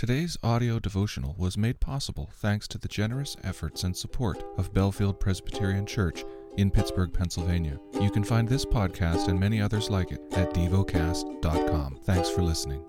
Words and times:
Today's 0.00 0.38
audio 0.42 0.78
devotional 0.78 1.34
was 1.36 1.58
made 1.58 1.78
possible 1.78 2.30
thanks 2.32 2.66
to 2.68 2.78
the 2.78 2.88
generous 2.88 3.36
efforts 3.44 3.84
and 3.84 3.94
support 3.94 4.42
of 4.56 4.72
Bellefield 4.72 5.20
Presbyterian 5.20 5.84
Church 5.84 6.24
in 6.56 6.70
Pittsburgh, 6.70 7.12
Pennsylvania. 7.12 7.78
You 8.00 8.10
can 8.10 8.24
find 8.24 8.48
this 8.48 8.64
podcast 8.64 9.28
and 9.28 9.38
many 9.38 9.60
others 9.60 9.90
like 9.90 10.10
it 10.10 10.22
at 10.32 10.54
devocast.com. 10.54 11.98
Thanks 12.04 12.30
for 12.30 12.40
listening. 12.40 12.82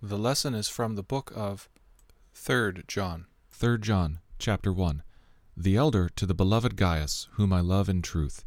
The 0.00 0.16
lesson 0.16 0.54
is 0.54 0.66
from 0.66 0.94
the 0.94 1.02
book 1.02 1.34
of 1.36 1.68
3rd 2.34 2.86
John. 2.86 3.26
3rd 3.54 3.82
John, 3.82 4.20
chapter 4.38 4.72
1. 4.72 5.02
The 5.54 5.76
elder 5.76 6.08
to 6.16 6.24
the 6.24 6.32
beloved 6.32 6.76
Gaius, 6.76 7.28
whom 7.32 7.52
I 7.52 7.60
love 7.60 7.90
in 7.90 8.00
truth. 8.00 8.42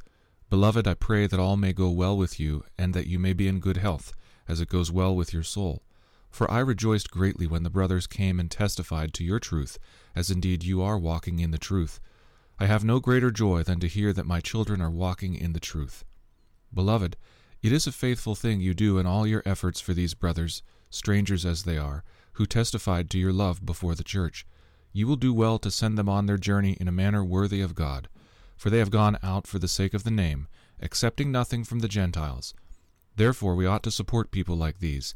Beloved, 0.50 0.88
I 0.88 0.96
pray 0.96 1.28
that 1.28 1.40
all 1.40 1.56
may 1.56 1.72
go 1.72 1.92
well 1.92 2.18
with 2.18 2.40
you, 2.40 2.64
and 2.80 2.96
that 2.96 3.06
you 3.06 3.20
may 3.20 3.34
be 3.34 3.48
in 3.48 3.60
good 3.60 3.78
health, 3.78 4.12
as 4.48 4.60
it 4.60 4.70
goes 4.70 4.92
well 4.92 5.16
with 5.16 5.34
your 5.34 5.44
soul. 5.44 5.84
For 6.38 6.52
I 6.52 6.60
rejoiced 6.60 7.10
greatly 7.10 7.48
when 7.48 7.64
the 7.64 7.70
brothers 7.72 8.06
came 8.06 8.40
and 8.40 8.52
testified 8.52 9.12
to 9.16 9.24
your 9.24 9.40
truth, 9.40 9.80
as 10.14 10.30
indeed 10.30 10.64
you 10.64 10.84
are 10.84 10.96
walking 10.96 11.40
in 11.40 11.50
the 11.50 11.58
truth. 11.58 12.00
I 12.60 12.68
have 12.68 12.84
no 12.84 13.00
greater 13.00 13.32
joy 13.32 13.64
than 13.64 13.80
to 13.80 13.88
hear 13.88 14.14
that 14.14 14.28
my 14.28 14.40
children 14.40 14.80
are 14.80 14.92
walking 14.92 15.34
in 15.34 15.54
the 15.54 15.60
truth. 15.60 16.06
Beloved, 16.72 17.18
it 17.64 17.72
is 17.72 17.88
a 17.88 17.92
faithful 17.92 18.36
thing 18.36 18.62
you 18.62 18.76
do 18.76 19.00
in 19.00 19.08
all 19.08 19.26
your 19.26 19.42
efforts 19.48 19.82
for 19.82 19.96
these 19.96 20.14
brothers, 20.14 20.62
strangers 20.92 21.44
as 21.44 21.64
they 21.64 21.80
are, 21.80 22.04
who 22.34 22.46
testified 22.46 23.10
to 23.10 23.18
your 23.18 23.34
love 23.34 23.66
before 23.66 23.96
the 23.96 24.04
church. 24.04 24.46
You 24.94 25.08
will 25.08 25.16
do 25.16 25.34
well 25.34 25.58
to 25.58 25.72
send 25.72 25.98
them 25.98 26.08
on 26.08 26.28
their 26.28 26.38
journey 26.38 26.78
in 26.80 26.88
a 26.88 26.92
manner 26.92 27.26
worthy 27.26 27.62
of 27.62 27.74
God, 27.74 28.10
for 28.56 28.70
they 28.70 28.78
have 28.78 28.92
gone 28.92 29.18
out 29.24 29.48
for 29.48 29.58
the 29.58 29.68
sake 29.68 29.96
of 29.96 30.04
the 30.04 30.12
name, 30.12 30.48
accepting 30.84 31.32
nothing 31.32 31.64
from 31.64 31.80
the 31.80 31.88
Gentiles. 31.88 32.54
Therefore 33.16 33.56
we 33.56 33.66
ought 33.66 33.82
to 33.82 33.90
support 33.90 34.30
people 34.30 34.56
like 34.56 34.78
these, 34.78 35.16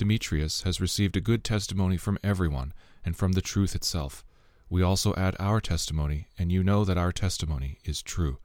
Demetrius 0.00 0.62
has 0.62 0.80
received 0.80 1.14
a 1.14 1.20
good 1.20 1.44
testimony 1.44 1.98
from 1.98 2.18
everyone, 2.24 2.72
and 3.04 3.14
from 3.14 3.32
the 3.32 3.42
truth 3.42 3.74
itself. 3.74 4.24
We 4.70 4.82
also 4.82 5.14
add 5.14 5.36
our 5.38 5.60
testimony, 5.60 6.28
and 6.38 6.50
you 6.50 6.64
know 6.64 6.86
that 6.86 6.96
our 6.96 7.12
testimony 7.12 7.80
is 7.84 8.00
true. 8.00 8.38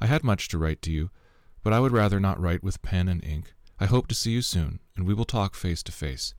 I 0.00 0.06
had 0.06 0.24
much 0.24 0.48
to 0.48 0.58
write 0.58 0.80
to 0.80 0.90
you, 0.90 1.10
but 1.62 1.74
I 1.74 1.80
would 1.80 1.92
rather 1.92 2.18
not 2.18 2.40
write 2.40 2.62
with 2.64 2.80
pen 2.80 3.08
and 3.08 3.22
ink. 3.22 3.52
I 3.78 3.84
hope 3.84 4.06
to 4.06 4.14
see 4.14 4.30
you 4.30 4.40
soon, 4.40 4.80
and 4.96 5.06
we 5.06 5.12
will 5.12 5.26
talk 5.26 5.54
face 5.54 5.82
to 5.82 5.92
face. 5.92 6.32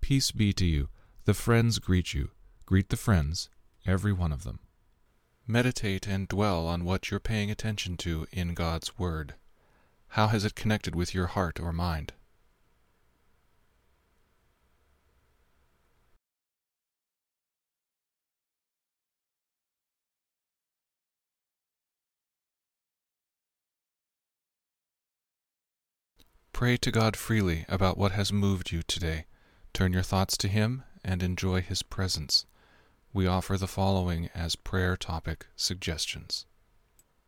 Peace 0.00 0.30
be 0.30 0.54
to 0.54 0.64
you. 0.64 0.88
The 1.26 1.34
friends 1.34 1.78
greet 1.78 2.14
you. 2.14 2.30
Greet 2.64 2.88
the 2.88 2.96
friends, 2.96 3.50
every 3.86 4.12
one 4.14 4.32
of 4.32 4.44
them. 4.44 4.60
Meditate 5.46 6.08
and 6.08 6.26
dwell 6.26 6.66
on 6.66 6.86
what 6.86 7.10
you're 7.10 7.20
paying 7.20 7.50
attention 7.50 7.98
to 7.98 8.26
in 8.32 8.54
God's 8.54 8.98
Word. 8.98 9.34
How 10.08 10.28
has 10.28 10.46
it 10.46 10.54
connected 10.54 10.94
with 10.94 11.12
your 11.12 11.26
heart 11.26 11.60
or 11.60 11.74
mind? 11.74 12.14
Pray 26.56 26.78
to 26.78 26.90
God 26.90 27.16
freely 27.16 27.66
about 27.68 27.98
what 27.98 28.12
has 28.12 28.32
moved 28.32 28.72
you 28.72 28.82
today. 28.82 29.26
Turn 29.74 29.92
your 29.92 30.02
thoughts 30.02 30.38
to 30.38 30.48
Him 30.48 30.84
and 31.04 31.22
enjoy 31.22 31.60
His 31.60 31.82
presence. 31.82 32.46
We 33.12 33.26
offer 33.26 33.58
the 33.58 33.66
following 33.66 34.30
as 34.34 34.56
prayer 34.56 34.96
topic 34.96 35.48
suggestions. 35.54 36.46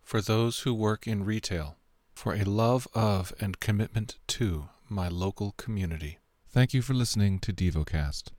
For 0.02 0.22
those 0.22 0.60
who 0.60 0.72
work 0.72 1.06
in 1.06 1.26
retail, 1.26 1.76
for 2.14 2.32
a 2.32 2.44
love 2.44 2.88
of 2.94 3.34
and 3.38 3.60
commitment 3.60 4.16
to 4.28 4.70
my 4.88 5.08
local 5.08 5.52
community. 5.58 6.20
Thank 6.48 6.72
you 6.72 6.80
for 6.80 6.94
listening 6.94 7.38
to 7.40 7.52
DevoCast. 7.52 8.30